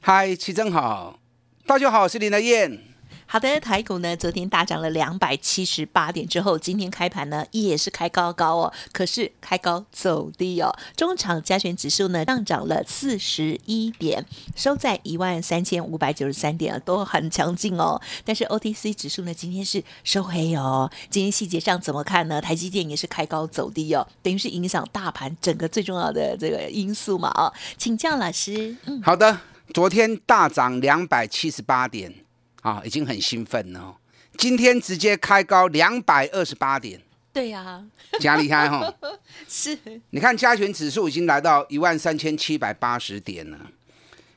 [0.00, 1.18] 嗨，齐正好，
[1.66, 2.80] 大家好，我是林德燕。
[3.26, 10.74] 好的，台股呢昨天大涨了两百七十八点之后，今天开盘呢也是开高高哦，可是开高走低哦。
[10.96, 14.24] 中场加权指数呢上涨了四十一点，
[14.56, 18.00] 收在一万三千五百九十三点，都很强劲哦。
[18.24, 20.90] 但是 OTC 指数呢今天是收黑哦。
[21.10, 22.40] 今天细节上怎么看呢？
[22.40, 27.52] 台积电也是开高走低哦，等于是影响大盘整个最重要的这个因素嘛哦。
[27.76, 29.38] 请教老师，嗯，好的，
[29.72, 32.14] 昨天大涨两百七十八点。
[32.62, 33.96] 啊，已经很兴奋了。
[34.36, 37.00] 今天直接开高两百二十八点，
[37.32, 37.84] 对呀，
[38.18, 38.92] 加厉害哈。
[39.48, 39.78] 是，
[40.10, 43.58] 你看加权指数已经来到一万三千七百八十点了。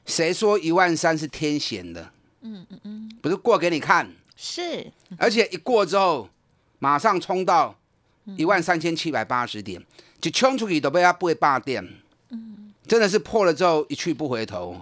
[0.05, 2.11] 谁说一万三是天险的？
[2.41, 4.07] 嗯嗯嗯，不是过给你看。
[4.37, 6.29] 是，而且一过之后，
[6.77, 7.75] 马上冲到
[8.37, 9.83] 一万三千七百八十点，
[10.21, 11.83] 就冲出去都被它不会霸点。
[12.29, 14.79] 嗯，真的是破了之后一去不回头。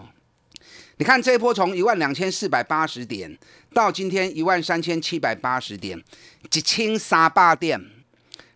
[1.00, 3.38] 你看这一波从一万两千四百八十点
[3.73, 6.03] 到今天一万三千七百八十点，
[6.52, 7.80] 一清三霸点，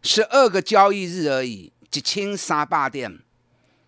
[0.01, 3.19] 十二个交易日而已，一清三霸点，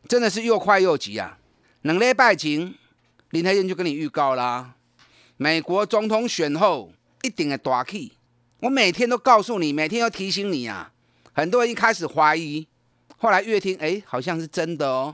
[0.07, 1.37] 真的是又快又急啊！
[1.81, 2.73] 两礼拜前，
[3.31, 4.75] 林泰燕就跟你预告啦，
[5.35, 8.13] 美国总统选后一定会大起。
[8.61, 10.93] 我每天都告诉你，每天都提醒你啊。
[11.33, 12.65] 很多人一开始怀疑，
[13.17, 15.13] 后来越听，哎，好像是真的哦，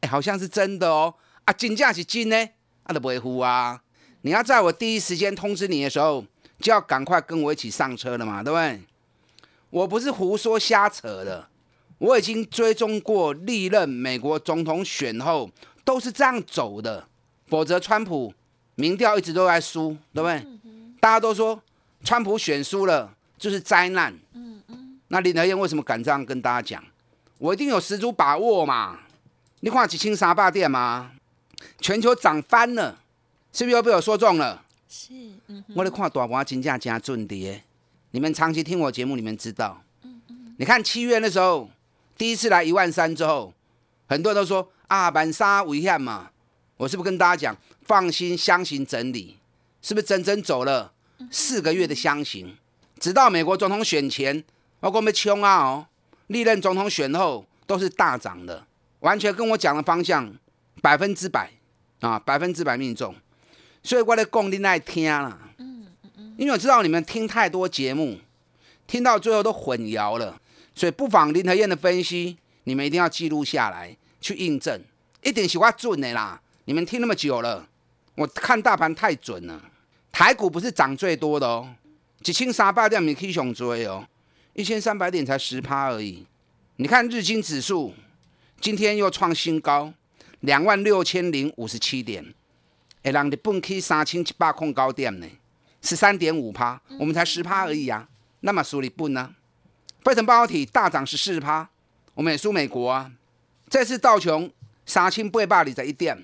[0.00, 1.14] 哎，好像是真的哦，
[1.46, 2.50] 啊，金价是金呢。
[2.84, 3.80] 他都不会呼啊！
[4.22, 6.24] 你要在我第一时间通知你的时候，
[6.58, 8.80] 就要赶快跟我一起上车了嘛，对不对？
[9.70, 11.48] 我不是胡说瞎扯的，
[11.98, 15.50] 我已经追踪过历任美国总统选后
[15.84, 17.08] 都是这样走的，
[17.46, 18.32] 否则川普
[18.74, 20.46] 民调一直都在输，对不对？
[21.00, 21.60] 大家都说
[22.04, 24.14] 川普选输了就是灾难。
[24.34, 25.00] 嗯嗯。
[25.08, 26.84] 那林德燕为什么敢这样跟大家讲？
[27.38, 29.00] 我一定有十足把握嘛！
[29.60, 31.10] 你看几清沙坝店吗？
[31.80, 33.00] 全球涨翻了，
[33.52, 34.64] 是不是又被我说中了？
[34.88, 35.12] 是，
[35.74, 37.64] 我咧看大盘金价加准跌。
[38.10, 39.82] 你们长期听我节目，你们知道。
[40.58, 41.70] 你看七月那时候，
[42.16, 43.54] 第一次来一万三之后，
[44.06, 46.30] 很多人都说啊，板杀危险嘛。
[46.76, 47.56] 我是不是跟大家讲，
[47.86, 49.38] 放心箱型整理，
[49.80, 50.92] 是不是整整走了
[51.30, 52.56] 四个月的箱型？
[53.00, 54.44] 直到美国总统选前，
[54.78, 55.86] 包括我们穷啊哦，
[56.26, 58.66] 历任总统选后都是大涨的，
[59.00, 60.34] 完全跟我讲的方向。
[60.82, 61.48] 百分之百
[62.00, 63.14] 啊，百分之百命中，
[63.84, 65.38] 所以我的功力爱听啦。
[65.58, 68.18] 嗯嗯嗯，因为我知道你们听太多节目，
[68.88, 70.40] 听到最后都混淆了，
[70.74, 74.82] 所以不妨林和燕的分析，你们一定要记录下来去印证，
[75.22, 76.42] 一点喜欢准的啦。
[76.64, 77.68] 你们听那么久了，
[78.16, 79.62] 我看大盘太准了，
[80.10, 81.72] 台股不是涨最多的哦，
[82.22, 84.04] 几千三百点你可以熊追哦，
[84.54, 86.26] 一千三百点才十趴而已。
[86.76, 87.94] 你看日经指数
[88.60, 89.94] 今天又创新高。
[90.42, 92.34] 两万六千零五十七点，
[93.04, 95.26] 哎，让日本去三千七百空高点呢，
[95.80, 98.08] 十三点五趴，我们才十趴而已啊。
[98.40, 99.34] 那么输日本呢？
[100.02, 101.68] 飞腾半导体大涨十四趴，
[102.14, 103.12] 我们也输美国啊。
[103.70, 104.50] 这次道琼
[104.84, 106.18] 三千八百二十一点，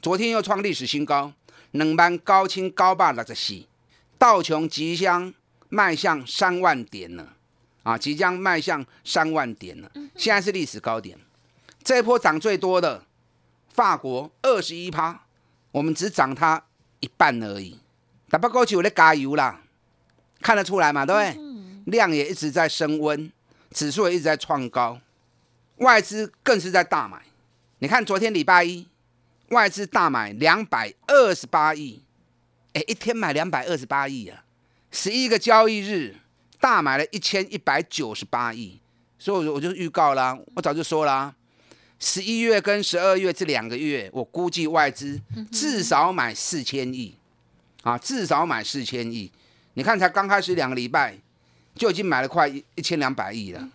[0.00, 1.32] 昨天又创历史新高，
[1.70, 3.62] 两万高清高百六十四，
[4.18, 5.32] 道琼即将
[5.68, 7.36] 迈向三万点了
[7.84, 11.16] 啊，即将迈向三万点了，现在是历史高点，
[11.84, 13.04] 这一波涨最多的。
[13.72, 15.24] 法国二十一趴，
[15.70, 16.62] 我们只涨它
[17.00, 17.78] 一半而已。
[18.28, 19.60] 打不过去，我在加油啦，
[20.40, 21.52] 看得出来嘛，对不对？
[21.86, 23.30] 量也一直在升温，
[23.70, 25.00] 指数也一直在创高，
[25.78, 27.20] 外资更是在大买。
[27.78, 28.86] 你看昨天礼拜一，
[29.48, 32.02] 外资大买两百二十八亿，
[32.74, 34.44] 哎，一天买两百二十八亿啊！
[34.90, 36.16] 十一个交易日
[36.60, 38.80] 大买了一千一百九十八亿，
[39.18, 41.34] 所以我就预告啦，我早就说啦。
[42.04, 45.20] 十一月跟十二月这两个月，我估计外资
[45.52, 47.14] 至少买四千亿，
[47.82, 49.30] 啊，至少买四千亿。
[49.74, 51.16] 你看，才刚开始两个礼拜，
[51.76, 53.68] 就已经买了快一一千两百亿了。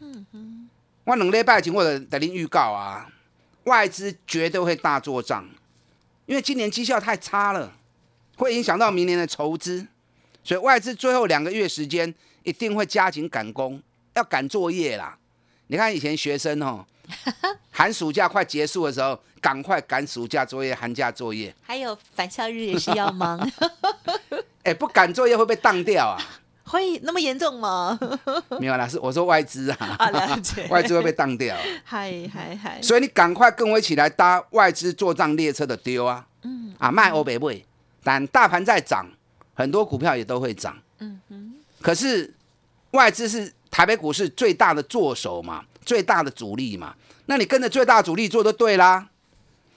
[1.06, 3.10] 我两礼拜前我的在您预告啊，
[3.64, 5.48] 外资绝对会大做账，
[6.26, 7.78] 因为今年绩效太差了，
[8.36, 9.88] 会影响到明年的筹资，
[10.44, 12.14] 所以外资最后两个月时间
[12.44, 13.82] 一定会加紧赶工，
[14.16, 15.18] 要赶作业啦。
[15.68, 16.86] 你看以前学生哦。
[17.72, 21.54] 寒暑假快结束的时候，赶快赶暑假作业、寒假作业。
[21.62, 23.40] 还有返校日也是要忙，
[24.64, 26.18] 哎，不赶作业会被当掉啊？
[26.70, 27.98] 会那么严重吗？
[28.60, 31.56] 没有啦，是我说外资啊，啊了解外资会被当掉。
[31.86, 36.28] 嗨嗨嗨，所以你赶快跟我一起来搭外资做账列车的丢啊！
[36.44, 37.66] 嗯啊，卖欧北贝，
[38.04, 39.10] 但大盘在涨，
[39.54, 40.78] 很多股票也都会涨。
[41.00, 41.54] 嗯哼。
[41.82, 42.34] 可是
[42.92, 46.94] 外资是台北股市最大的做手嘛，最大的主力嘛，
[47.28, 49.08] 那你跟着最大主力做就对啦。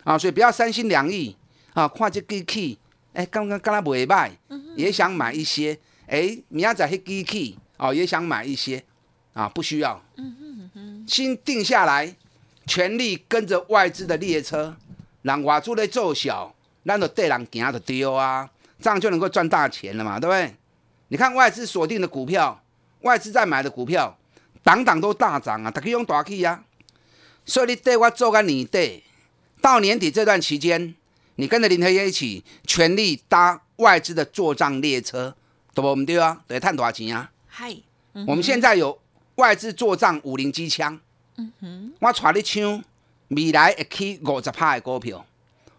[0.02, 1.36] 啊，所以不要三心两意
[1.74, 2.78] 啊，看这机器，
[3.12, 4.32] 哎，刚刚刚才不卖，
[4.76, 5.78] 也想买一些，
[6.08, 8.82] 哎，明仔载迄机器哦，也想买一些，
[9.34, 10.02] 啊，不需要。
[10.16, 11.04] 嗯哼哼。
[11.06, 12.16] 先定下来。
[12.66, 14.76] 全力跟着外资的列车，
[15.22, 16.54] 让外资的做小，
[16.84, 18.48] 咱就对人行就丢啊，
[18.80, 20.54] 这样就能够赚大钱了嘛，对不对？
[21.08, 22.62] 你看外资锁定的股票，
[23.00, 24.16] 外资在买的股票，
[24.62, 26.64] 档档都大涨啊，大家用大气啊。
[27.44, 29.02] 所以你对我做个年底，
[29.60, 30.94] 到年底这段期间，
[31.36, 35.34] 你跟着林和业一起全力搭外资的做账列车，
[35.74, 35.88] 对不？
[35.88, 37.30] 我们对啊，得赚多少钱啊？
[37.48, 37.74] 嗨，
[38.26, 39.00] 我们现在有
[39.36, 41.00] 外资做账五零机枪。
[41.36, 42.84] 嗯哼我带你抢
[43.28, 45.24] 未来会起五十趴的股票，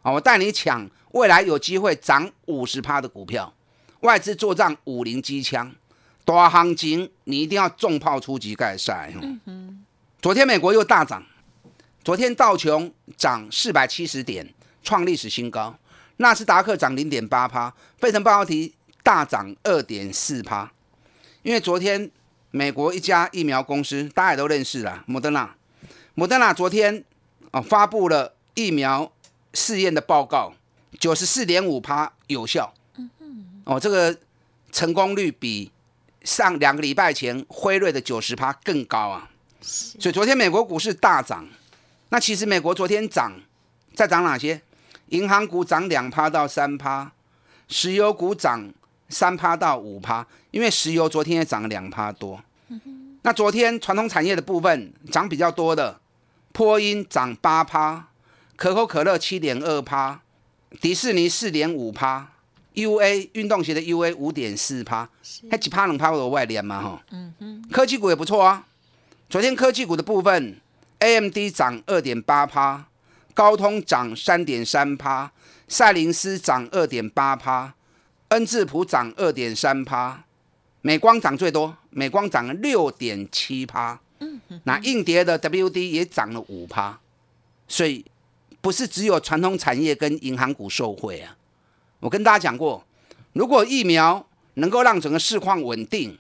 [0.01, 3.53] 啊，我带你抢未来有机会涨五十趴的股票。
[3.99, 5.71] 外资做账五零机枪，
[6.25, 9.13] 大行情你一定要重炮出击盖赛。
[10.21, 11.23] 昨天美国又大涨，
[12.03, 14.53] 昨天道琼涨四百七十点，
[14.83, 15.75] 创历史新高。
[16.17, 18.73] 纳斯达克涨零点八趴，费城半导体
[19.03, 20.71] 大涨二点四趴。
[21.43, 22.11] 因为昨天。
[22.53, 25.55] 美国一家疫苗公司，大家也都认识啦，莫德纳。
[26.15, 27.01] 莫德纳昨天
[27.51, 29.09] 啊发布了疫苗
[29.53, 30.51] 试验的报告，
[30.99, 32.73] 九十四点五趴有效。
[33.63, 34.17] 哦，这个
[34.69, 35.71] 成功率比
[36.23, 39.29] 上两个礼拜前辉瑞的九十趴更高啊。
[39.61, 41.47] 所以昨天美国股市大涨。
[42.09, 43.31] 那其实美国昨天涨，
[43.95, 44.61] 在涨哪些？
[45.07, 47.11] 银行股涨两趴到三趴，
[47.67, 48.71] 石油股涨。
[49.13, 52.41] 三趴到五趴，因为石油昨天也涨了两趴多。
[53.23, 55.99] 那昨天传统产业的部分涨比较多的，
[56.53, 58.07] 波音涨八趴，
[58.55, 60.21] 可口可乐七点二趴，
[60.79, 62.31] 迪士尼四点五趴
[62.73, 65.07] ，U A 运动鞋的 U A 五点四趴，
[65.49, 67.03] 还几趴两趴有外联嘛哈。
[67.11, 68.65] 嗯嗯科技股也不错啊，
[69.29, 70.59] 昨天科技股的部分
[70.99, 72.85] ，A M D 涨二点八趴，
[73.33, 75.31] 高通涨三点三趴，
[75.67, 77.73] 赛灵思涨二点八趴。
[78.29, 80.23] 恩智浦涨二点三趴，
[80.81, 83.99] 美光涨最多，美光涨了六点七趴。
[84.19, 86.97] 嗯，那硬碟的 WD 也涨了五趴，
[87.67, 88.05] 所以
[88.61, 91.35] 不是只有传统产业跟银行股受惠啊。
[92.01, 92.83] 我跟大家讲过，
[93.31, 96.17] 如果疫苗能够让整个市况稳定，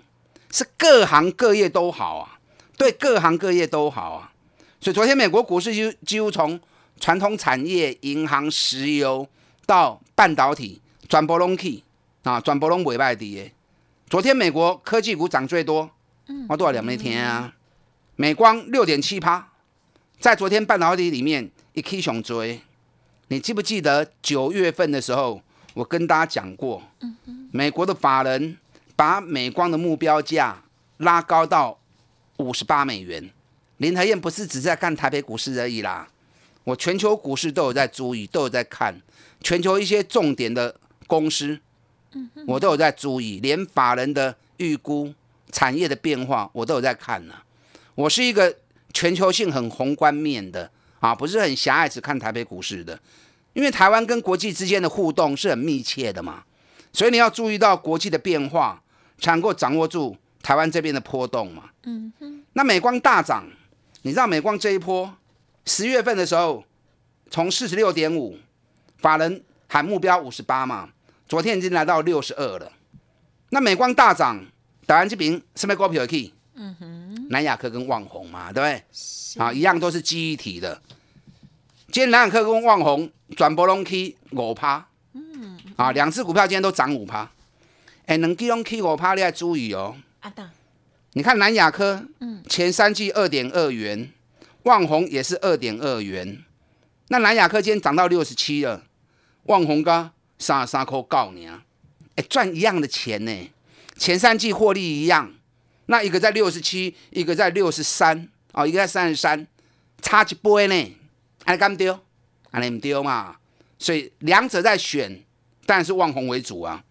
[0.49, 2.39] 是各行各业都好啊，
[2.77, 4.31] 对各行各业都好啊。
[4.79, 6.57] 所以昨天美国股市就几乎从
[6.99, 9.27] 传统产业、银行、石油
[9.65, 11.83] 到半导体转波隆起。
[12.23, 13.51] 啊，转波拢袂歹的。
[14.07, 15.89] 昨天美国科技股涨最多，
[16.47, 17.51] 我多少两那天啊？
[18.15, 19.47] 美光六点七趴，
[20.19, 22.61] 在昨天半导体里面一 K 熊追。
[23.29, 25.41] 你记不记得九月份的时候，
[25.73, 26.81] 我跟大家讲过，
[27.51, 28.57] 美国的法人
[28.95, 30.61] 把美光的目标价
[30.97, 31.79] 拉高到
[32.37, 33.31] 五十八美元。
[33.77, 36.07] 林台燕不是只在看台北股市而已啦，
[36.63, 39.01] 我全球股市都有在注意，都有在看
[39.41, 40.75] 全球一些重点的
[41.07, 41.59] 公司。
[42.45, 45.13] 我都有在注意，连法人的预估、
[45.51, 47.35] 产业的变化，我都有在看呢。
[47.95, 48.53] 我是一个
[48.93, 52.99] 全球性很宏观面的啊，不是很狭隘只看台北股市的。
[53.53, 56.43] 因为台湾跟国际之间的互动是很密切的嘛，
[56.93, 58.81] 所以你要注意到国际的变化，
[59.19, 61.69] 才能够掌握住台湾这边的波动嘛。
[61.83, 62.43] 嗯哼。
[62.53, 63.45] 那美光大涨，
[64.01, 65.13] 你知道美光这一波
[65.65, 66.63] 十月份的时候，
[67.29, 68.37] 从四十六点五，
[68.97, 70.89] 法人喊目标五十八嘛。
[71.27, 72.69] 昨天已经来到六十二了，
[73.51, 74.45] 那美光大涨，
[74.85, 76.33] 打完这边什么股票可以？
[76.55, 79.41] 嗯哼，南亚科跟旺宏嘛，对不对？
[79.41, 80.81] 啊，一样都是记忆体的。
[81.91, 87.29] 今天南亚科跟旺宏转波隆 K 五趴，嗯，啊，两只股票今天都涨五趴。
[88.05, 89.97] 哎，能基隆 K 五趴，你要注意哦。
[90.21, 90.49] 阿大，
[91.13, 94.09] 你看南亚科，嗯，前三季二点二元，
[94.63, 96.41] 旺宏也是二点二元。
[97.09, 98.83] 那南亚科今天涨到六十七了，
[99.43, 100.11] 旺宏刚。
[100.39, 101.63] 三三块告你啊！
[102.15, 103.51] 哎，赚一样的钱呢，
[103.95, 105.31] 前三季获利一样，
[105.85, 109.45] 那一个在六十七，一个在六十三，哦，一个在三十三，
[110.01, 110.95] 差一倍呢，
[111.45, 111.99] 还敢丢？
[112.51, 113.37] 还能丢嘛？
[113.79, 115.23] 所以两者在选，
[115.65, 116.83] 当然是望红为主啊。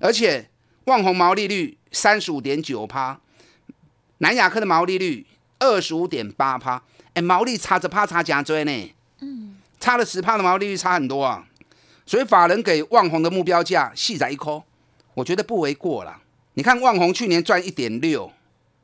[0.00, 0.48] 而且
[0.84, 3.20] 望红毛利率三十五点九趴，
[4.18, 5.26] 南亚科的毛利率
[5.58, 6.82] 二十五点八趴，
[7.14, 11.46] 哎，毛利差着趴差加追呢，嗯，差了十趴的毛利率差很多啊。
[12.06, 14.64] 所以法人给旺宏的目标价细仔一抠，
[15.14, 16.22] 我觉得不为过了。
[16.54, 18.32] 你看旺宏去年赚一点六，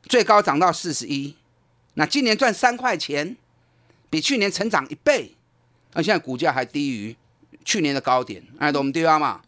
[0.03, 1.35] 最高涨到四十一，
[1.95, 3.35] 那今年赚三块钱，
[4.15, 5.35] 比去年成长一倍，
[5.91, 7.13] 那现在股价还低于
[7.65, 9.41] 去年的高点，哎，懂对啊嘛？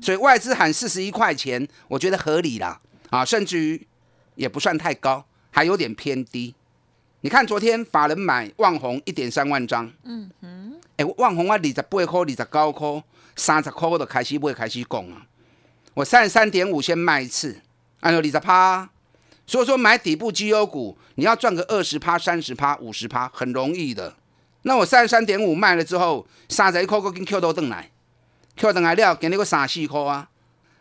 [0.00, 3.86] 所以外资喊四十一块钱，我觉得合理啦，啊，甚至于
[4.34, 6.54] 也不算太高，还有点偏低。
[7.20, 13.04] 你看昨天法人买旺宏一点三万张，嗯哼，哎，旺宏啊，二十八块，二十九块。
[13.36, 15.26] 三十块我都开始不会开始讲啊！
[15.92, 17.60] 我三十三点五先卖一次，
[18.00, 18.88] 按照二十趴，
[19.46, 24.14] 所以说买底部绩优股，你要赚个二十趴、三十趴、五十趴，很容易的。
[24.62, 27.90] 那我三十三点五卖了之后，三十一块我跟 Q 都等来
[28.56, 30.28] ，Q 等来了，给你个三四块啊！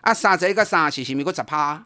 [0.01, 1.85] 啊，三十一个三十是咪个十趴？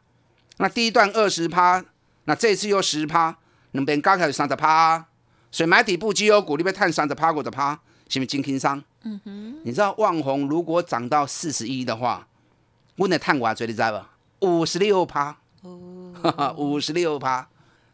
[0.57, 1.83] 那第一段二十趴，
[2.25, 3.37] 那这次又十趴，
[3.71, 5.07] 两边加起来三十趴。
[5.49, 8.83] 所以买底部绩优股，你要赚三十趴、五十趴，是咪真轻松？
[9.03, 12.27] 嗯哼，你知道旺宏如果涨到四十一的话，
[12.97, 14.11] 我能探瓜追你知吧？
[14.41, 15.96] 五十六趴，哦，
[16.57, 17.47] 五十六趴，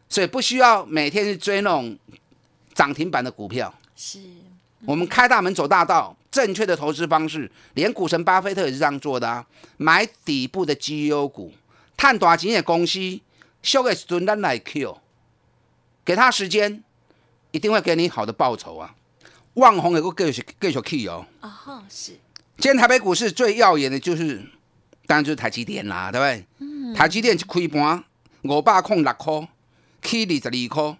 [0.08, 1.98] 所以不需要每天去追那种
[2.74, 3.72] 涨停板的股票。
[3.96, 4.20] 是，
[4.84, 9.46] 我们开大门走大道，正确的投资方式，连股神巴菲特也是这样做的啊！
[9.76, 11.52] 买底部的绩优股，
[11.96, 13.20] 探大钱的公司，
[13.62, 14.98] 修个准单来 Q，
[16.04, 16.82] 给他时间，
[17.52, 18.94] 一定会给你好的报酬啊！
[19.54, 21.24] 旺红有个继续继续去哦。
[21.40, 22.12] 啊哈，是。
[22.56, 24.38] 今天台北股市最耀眼的就是，
[25.06, 26.46] 当然就是台积电啦，对不对？
[26.58, 26.92] 嗯。
[26.92, 28.04] 台积电开盘
[28.44, 29.48] 五百空六块，
[30.02, 30.96] 起二十二块。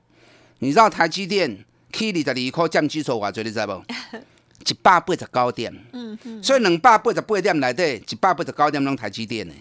[0.58, 3.84] 你知道台积电起二十二块占指数偌多，你知不？
[4.66, 5.84] 一百八十九点。
[5.92, 6.42] 嗯嗯。
[6.42, 9.54] 所以两百八十八点内底，一百八十九点拢台积电的。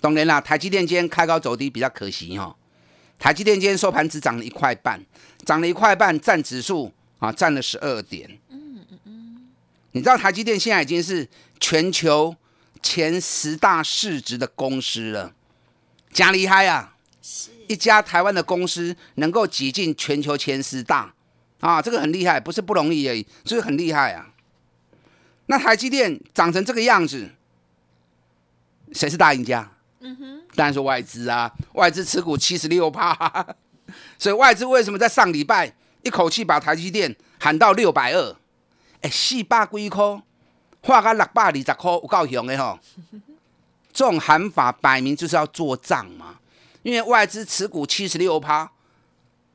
[0.00, 2.54] 当然啦，台积电今天开高走低比较可惜哦。
[3.18, 5.00] 台积电今天收盘只涨了一块半，
[5.44, 6.92] 涨了一块半占指数。
[7.18, 8.30] 啊，占了十二点。
[8.48, 9.48] 嗯嗯嗯，
[9.90, 11.28] 你知道台积电现在已经是
[11.58, 12.32] 全球
[12.80, 15.34] 前十大市值的公司了，
[16.12, 16.94] 加厉害啊！
[17.22, 21.12] 是一家台湾的公司能够挤进全球前十大
[21.60, 24.28] 啊，这个很厉害，不是不容易而已，就是很厉害啊。
[25.46, 27.30] 那台积电长成这个样子，
[28.92, 29.70] 谁是大赢家？
[30.00, 33.46] 嗯哼，当然是外资啊，外资持股七十六趴，
[34.18, 35.74] 所以外资为什么在上礼拜？
[36.02, 38.36] 一口气把台积电喊到六百二，
[39.02, 40.22] 哎，四百几块，
[40.82, 42.78] 画个六百二十块，有够凶的吼！
[43.98, 46.38] 这种喊法摆明就是要做账嘛，
[46.84, 48.70] 因为外资持股七十六趴，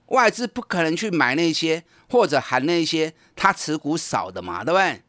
[0.07, 5.01] 外资不可能去买那些或者喊那些他持股少的嘛，对不对？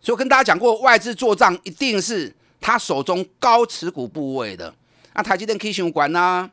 [0.00, 4.74] 所以我跟大家讲过，外资做账一定是他手中高持股部位的。
[5.14, 6.50] 那台积电可以想管呐，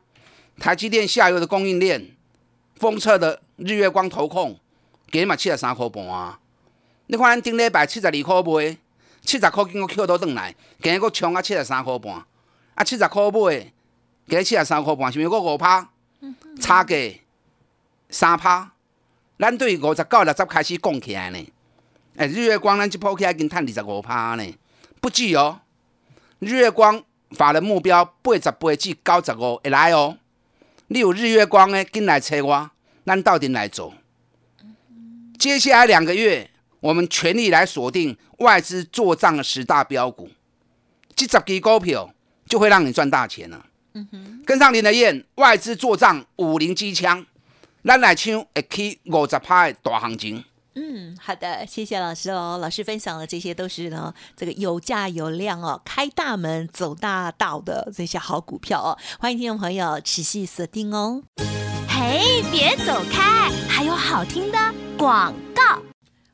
[0.60, 2.14] 台积电下游的供应链，
[2.76, 3.42] 封测的。
[3.56, 4.60] 日月光投控，
[5.10, 6.38] 给你买七十三块半啊！
[7.06, 8.78] 你看顶礼拜七十二块卖，
[9.26, 12.24] 七十块经过 Q 倒转来，今日佫冲啊七十三块半，
[12.76, 13.72] 啊七十块买，
[14.28, 15.90] 今日七十三块半，是毋是佫五趴？
[16.60, 16.96] 差价
[18.08, 18.70] 三趴，
[19.38, 21.52] 咱对五十九六十开始讲起来呢。
[22.16, 24.54] 哎，日月光咱即铺起来已经赚二十五趴呢，
[25.00, 25.60] 不止哦。
[26.38, 27.02] 日月光
[27.32, 30.16] 法人目标八十八至九十五会来哦。
[30.86, 32.70] 你有日月光的，紧来找我。
[33.04, 33.92] 咱到底来走？
[35.38, 36.48] 接下来两个月，
[36.86, 40.30] 我们全力来锁定外资做账的十大标股，
[41.16, 42.08] 这十支股票
[42.46, 43.66] 就会让你赚大钱了。
[43.94, 47.26] 嗯哼，跟上林德燕，外资做账五零机枪，
[47.82, 50.44] 咱来抢一起五十趴的大行情。
[50.76, 52.58] 嗯，好的，谢谢老师哦。
[52.62, 58.96] 老师分享的这些都是呢，这个有价有量哦，开大门走大道的这些好股票哦。
[59.18, 61.24] 欢迎听众朋友持续锁定哦。
[61.88, 63.50] 嘿，别走开！
[63.68, 64.58] 还有好听的
[64.96, 65.82] 广告。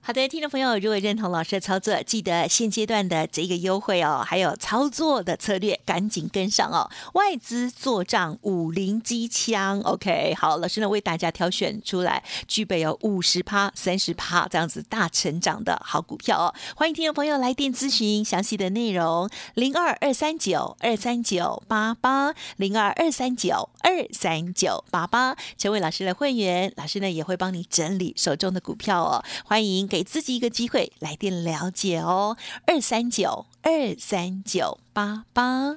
[0.04, 6.90] 好的，听众朋友，如果认同老师的操作，记得现阶段的这个优惠哦，还有操作的策略，赶紧跟上哦。
[7.14, 16.52] 外资做账五零机枪，OK，好，老师呢为大家挑选出来，具备有五十趴、三十趴这样子大成长的好股票哦。
[16.74, 29.24] 欢迎听众朋友来电咨询详细的内容，零二二三九二三九八八，零二二三九二三九八八，成为老师的会员，老师呢也会帮你整理手中的股票哦。
[29.44, 29.91] 欢迎。
[29.92, 35.76] 给自己一个机会来电了解哦，二三九二三九八八。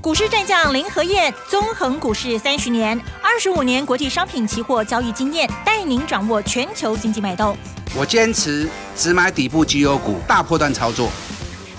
[0.00, 7.56] 股市战将林和燕，纵横股市三十年，二十五年国际商品期货交易经验，带您掌握全球经济脉动。
[7.94, 11.12] 我坚持只买底部绩优股，大波段操作。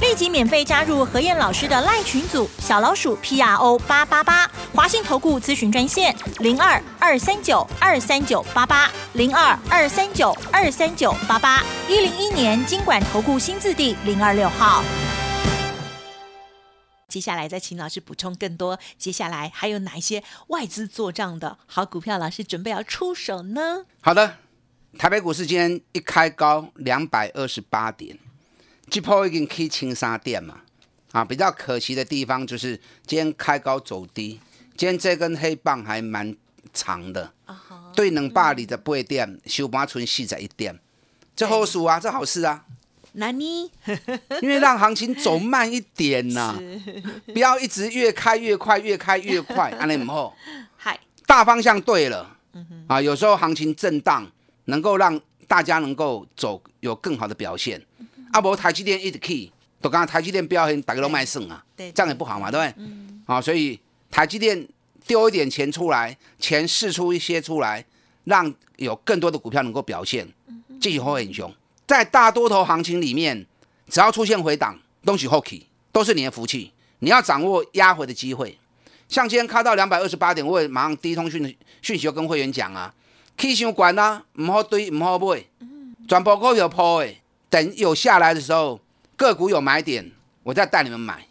[0.04, 4.46] 立即免费加入何燕老师的赖群组，小老鼠 P R O 八八八，
[4.76, 14.84] 华信投顾咨询专线零二二三九二三九八八零二二三九二三九八八，一零一年经管投顾新字第零二六号。
[17.08, 23.86] 接下来再请老师补充更多，接下来还有哪一些外资做账的好股票，老师准备要出手呢？
[24.02, 24.36] 好的，
[24.98, 28.20] 台北股市今天一开高两百二十八点，
[28.94, 30.62] 这波已经可以清三点嘛。
[31.14, 34.40] 啊，比较可惜的地方就是今天开高走低，
[34.78, 36.36] 今天这根黑棒还蛮
[36.72, 37.34] 长的，
[37.96, 40.80] 对能霸里的八点，收盘存四十一点，
[41.36, 42.66] 这好事啊，这好事啊。
[43.14, 43.64] 那你
[44.44, 46.56] 因为让行情走慢一点呐、
[47.26, 50.38] 不要一直越开越快，越开越快， 安尼唔好。
[50.78, 52.38] 嗨，大方向对了，
[52.88, 54.32] 啊，有时候行情震荡，
[54.66, 57.84] 能够让大家能够走有更好的表现。
[58.34, 62.86] 啊，无台积电一直 key，都刚刚台积电表现，大家都卖剩啊，对这样也不好嘛，对不对？
[63.28, 64.68] 啊，所以台积电
[65.06, 67.86] 丢一点钱出来，钱释出一些出来，
[68.24, 70.28] 让有更多的股票能够表现，
[70.82, 71.54] 继续后很凶。
[71.86, 73.46] 在大多头行情里面，
[73.88, 78.58] 只要出现回档，东西后 key 都是你的福气，你要掌握压回的机会。
[79.08, 81.44] 像今天开到两百二十八点，我也马上第一通讯
[81.84, 82.92] 讯息就跟会员讲啊
[83.38, 85.44] ，K 伤管啊，唔好堆，唔好买，
[86.08, 87.22] 全部股票抛诶，
[87.54, 88.82] 等有下来的时候，
[89.16, 91.28] 个股有买点，我再带你们买，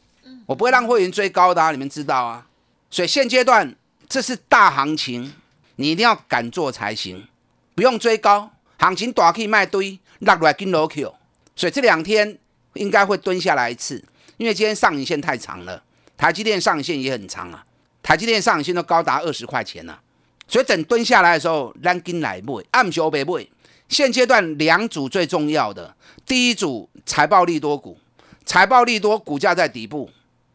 [0.47, 2.47] 我不会让会员追高的、啊，你们知道啊。
[2.89, 3.75] 所以现阶段
[4.09, 5.35] 这是大行情，
[5.75, 7.27] 你一定要敢做才行，
[7.75, 11.13] 不用追高，行情大可以卖堆，落来跟楼 Q，
[11.57, 12.39] 所以这两天
[12.75, 14.05] 应该会蹲下来一次，
[14.37, 15.83] 因为今天上影线太长了。
[16.17, 17.65] 台积电上影线也很长啊，
[18.01, 20.01] 台积电上影线都高达二十块钱了、
[20.47, 23.45] 所以等蹲下来的时候，咱跟来买，暗修北买。
[23.93, 25.95] 现阶段两组最重要的，
[26.25, 27.99] 第一组财报利多股，
[28.47, 30.09] 财报利多股价在底部，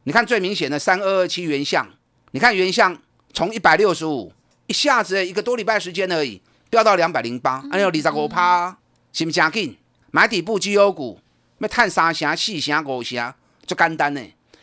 [0.05, 1.87] 你看最明显的三二二七原相，
[2.31, 2.99] 你看原相
[3.31, 4.33] 从一百六十五
[4.65, 6.41] 一下子一个多礼拜时间而已，
[6.71, 8.75] 飙到两百零八，哎呦，二十五趴，
[9.13, 9.77] 是不是真紧？
[10.09, 11.19] 买底部绩优股，
[11.59, 13.33] 要探三成、四成、五成，
[13.67, 14.21] 就简单呢。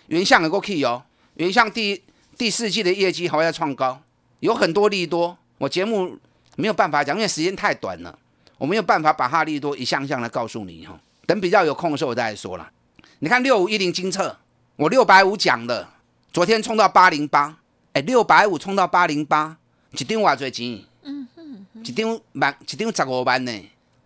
[0.09, 2.03] 原相能够 key 哦，原相第
[2.37, 4.03] 第四季的业绩还会再创高，
[4.41, 5.39] 有很多利多。
[5.59, 6.19] 我节目
[6.57, 8.19] 没有办法讲，因为时间太短了，
[8.65, 10.99] 我没有办法把哈利多一项项的告诉你哈。
[11.27, 12.67] 等比较有空的时候我再来说了。
[13.19, 14.35] 你看六五一零金策，
[14.77, 15.87] 我六百五讲的，
[16.33, 17.59] 昨天冲到八零八，
[17.93, 19.59] 哎，六百五冲到八零八，
[19.93, 20.83] 一张偌多钱？
[21.03, 23.53] 嗯嗯，一张万，一张十五万呢，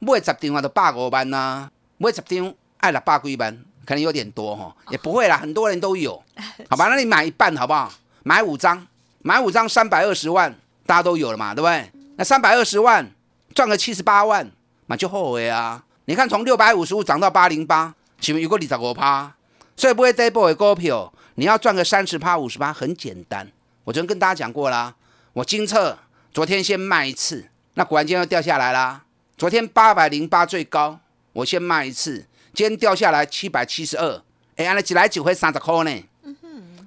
[0.00, 3.56] 买十张啊，都百五万呐、买十张爱六百几万。
[3.86, 6.20] 可能有点多哈，也不会啦，很多人都有，
[6.68, 6.88] 好吧？
[6.88, 7.90] 那你买一半好不好？
[8.24, 8.84] 买五张，
[9.22, 10.52] 买五张三百二十万，
[10.84, 11.90] 大家都有了嘛，对不对？
[12.16, 13.08] 那三百二十万
[13.54, 14.50] 赚个七十八万，
[14.86, 15.84] 那就后悔啊！
[16.04, 19.34] 你看从六百五十五涨到八零八，请问有个二十五趴，
[19.76, 23.50] 所以不会 double 的股票，你要赚个三十趴、五十趴很简单。
[23.84, 24.94] 我昨天跟大家讲过啦，
[25.32, 25.98] 我金策
[26.32, 29.02] 昨天先卖一次，那果然今天又掉下来啦。
[29.36, 31.00] 昨天八百零八最高，
[31.32, 32.26] 我先卖一次。
[32.54, 34.22] 今天掉下来七百七十二，
[34.56, 36.04] 哎，按了几来几回三十块呢？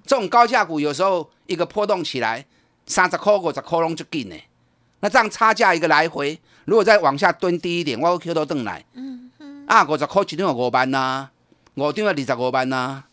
[0.06, 2.46] 这种高价股有时候一个波动起来，
[2.86, 4.36] 三十块五十块拢就紧呢。
[5.02, 11.30] 那这样差价一个来回，如果再往下蹲低一点，我 Q 都登来，嗯嗯啊，五十块一张有五万呐、
[11.76, 13.04] 五张要二十五班呐、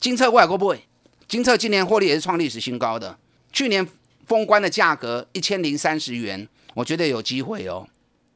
[0.00, 0.80] 金策我也过买，
[1.28, 3.16] 金策今年获利也是创历史新高的，
[3.52, 3.86] 去年
[4.26, 7.86] 封关的价格一千零三十元，我觉得有机会哦，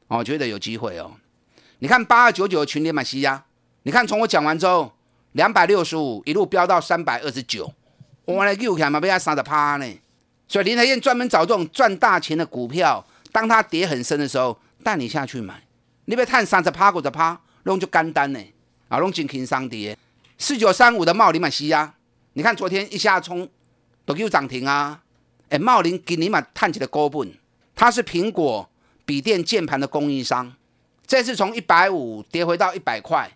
[0.08, 1.12] 哦，我觉得有机会哦。
[1.80, 3.44] 你看八二九九群联马西呀。
[3.84, 4.92] 你看，从我讲完之后，
[5.32, 7.72] 两百六十五一路飙到三百二十九，
[8.26, 9.86] 我来又看嘛，被他杀的趴呢。
[10.48, 15.62] 所以林台燕专门找这种赚大钱的股票，当它跌很深的时候，带你下去买。
[16.06, 18.40] 你别探三十趴、五十趴，弄就干单呢，
[18.88, 19.96] 啊，弄金平商跌。
[20.38, 21.94] 四九三五的茂林马西亚，
[22.32, 23.48] 你看昨天一下冲
[24.06, 25.02] 都又涨停啊！
[25.50, 27.32] 哎，茂林给你嘛探起的高本，
[27.74, 28.68] 它是苹果
[29.04, 30.54] 笔电键盘的供应商，
[31.06, 33.30] 这次从一百五跌回到一百块。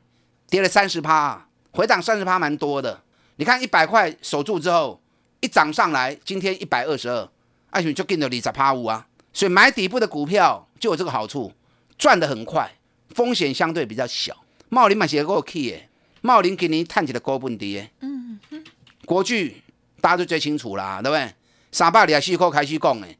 [0.48, 3.00] 跌了三十趴，回档三十趴蛮多的。
[3.36, 5.00] 你看一百块守住之后，
[5.42, 7.28] 一涨上来，今天一百二十二，
[7.70, 9.06] 而且就跟着二十趴五啊。
[9.32, 11.52] 所以买底部的股票就有这个好处，
[11.98, 12.72] 赚得很快，
[13.10, 14.34] 风险相对比较小。
[14.68, 15.88] 茂林买些够 key 耶，
[16.20, 17.90] 茂林给你探起的高本跌。
[18.00, 18.64] 嗯嗯
[19.04, 19.60] 国巨
[20.00, 21.34] 大家都最清楚啦，对不对？
[21.72, 23.18] 三百二十四块开始讲诶，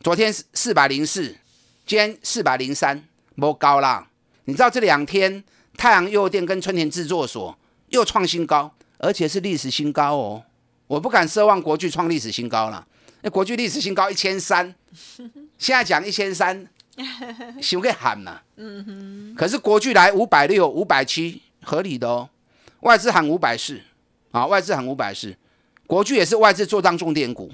[0.00, 1.34] 昨天四百零四，
[1.86, 3.02] 今天四百零三，
[3.36, 4.08] 不高啦。
[4.44, 5.42] 你知道这两天？
[5.74, 7.58] 太阳诱电跟春田制作所
[7.88, 10.44] 又创新高，而且是历史新高哦！
[10.92, 12.86] 我不敢奢望国巨创历史新高了，
[13.22, 14.74] 那国巨历史新高一千三，
[15.56, 16.68] 现在讲一千三，
[17.62, 18.42] 想给喊了。
[18.56, 19.34] 嗯哼。
[19.34, 22.28] 可是国巨来五百六、五百七，合理的哦。
[22.80, 23.80] 外资喊五百四，
[24.32, 25.34] 啊，外资喊五百四，
[25.86, 27.50] 国巨也是外资做当重点股，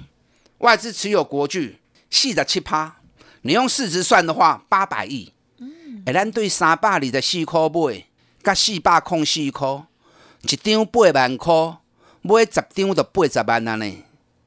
[0.57, 1.79] 外资持有国巨
[2.11, 2.97] 四十七趴，
[3.43, 5.31] 你用市值算的话，八百亿。
[5.59, 8.03] 嗯，哎，咱对三百二十四块买，
[8.43, 9.85] 甲四百空四块，
[10.41, 11.77] 一张八万块，
[12.21, 14.03] 买十张就八十万安尼，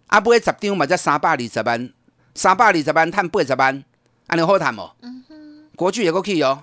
[0.07, 1.93] 啊，买十张嘛才三百二十万，
[2.35, 3.85] 三百二十万赚八十万，
[4.27, 4.91] 安尼好赚无？
[5.01, 6.63] 嗯哼，国巨也够去哦，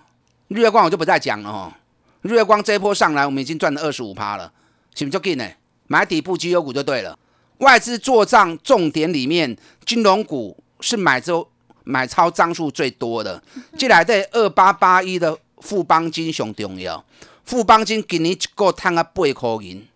[0.49, 1.73] 日月光我就不再讲了哦。
[2.21, 4.51] 日月光这一波上来，我们已经赚了二十五趴了，
[4.93, 5.47] 是不是就紧呢？
[5.87, 7.17] 买底部绩优股就对了。
[7.59, 11.49] 外资做账重点里面，金融股是买周
[11.83, 13.41] 买超张数最多的。
[13.77, 17.03] 进来的二八八一的富邦金上重要，
[17.43, 19.87] 富邦金今年一个赚啊八块银，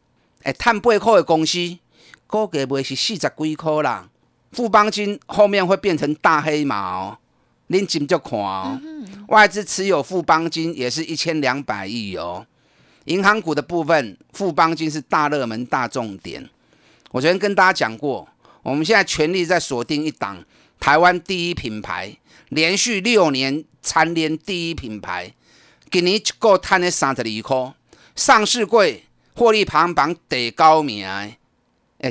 [0.43, 1.77] 哎，赚八块的公司，
[2.27, 4.09] 估计卖是四十几块啦。
[4.51, 7.17] 富邦金后面会变成大黑马哦，
[7.69, 8.79] 恁紧就看哦。
[9.29, 12.45] 外资持有富邦金也是一千两百亿哦。
[13.05, 16.49] 银行股的部分，富邦金是大热门、大重点。
[17.11, 18.27] 我昨天跟大家讲过，
[18.61, 20.43] 我们现在全力在锁定一档
[20.79, 22.15] 台湾第一品牌，
[22.49, 25.33] 连续六年蝉联第一品牌，
[25.89, 27.73] 今年一个赚了三十二块，
[28.15, 31.05] 上市柜获利排行榜得高名。
[31.05, 31.37] 哎，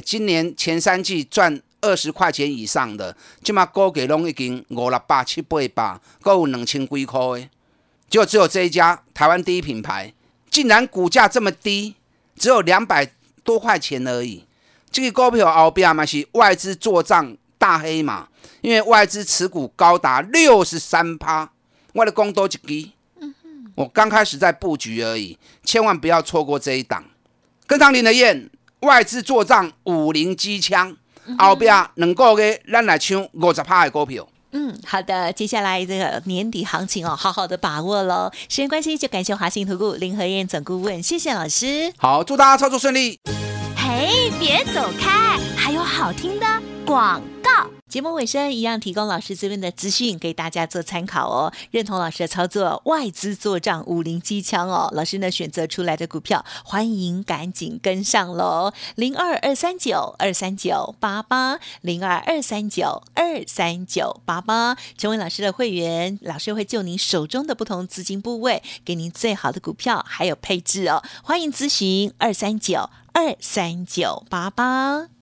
[0.05, 1.63] 今年前三季赚。
[1.85, 7.51] 二十块钱以上的，即马估计拢已经五六百、七八百，够有两千几块的。
[8.09, 10.15] 就只有这一家台湾第一品牌，
[10.49, 11.97] 竟然股价这么低，
[12.37, 13.11] 只有两百
[13.43, 14.45] 多块钱而已。
[14.93, 18.29] 这个股票后边嘛是外资做账大黑马，
[18.61, 21.51] 因为外资持股高达六十三趴。
[21.95, 22.91] 我的讲多一支，
[23.75, 27.03] 我刚开始在布局而已，千万不要错过这一档。
[27.73, 30.95] 跟上林的燕，外资做账五零机枪。
[31.39, 34.29] 后边两个月，咱来抢五十趴的股票。
[34.51, 38.31] 嗯，好的，接下来这个年底行情哦，好好的把握喽。
[38.47, 41.91] 时间关系，就感谢华信投顾林和燕总顾问，谢谢老师。
[41.97, 43.19] 好，祝大家操作顺利。
[43.75, 46.47] 嘿，别走开，还有好听的
[46.85, 47.71] 广告。
[47.89, 51.53] 节目尾声一样提供老师这边的资讯给大家做参考哦。
[51.71, 54.89] 认同老师的操作，外资做账五零机枪哦。
[54.93, 58.73] 老师呢选择出来的股票，欢迎赶紧跟上喽。
[58.95, 71.03] 零二二三九二三九八八零二二三九二三九八八，成为老师的会员，老师会就您手中的不同资金部位，给您最好的股票还有配置哦。
[71.23, 75.22] 欢迎咨询二三九二三九八八。